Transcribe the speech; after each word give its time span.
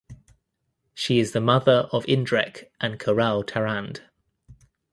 She 0.95 1.19
is 1.19 1.31
the 1.31 1.39
mother 1.41 1.87
of 1.91 2.05
Indrek 2.07 2.71
and 2.79 2.99
Kaarel 2.99 3.45
Tarand. 3.45 3.99